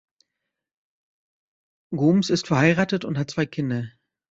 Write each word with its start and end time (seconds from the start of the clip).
Gomes 1.95 2.31
ist 2.31 2.47
verheiratet 2.47 3.05
und 3.05 3.19
hat 3.19 3.29
zwei 3.29 3.45
Kinder. 3.45 3.85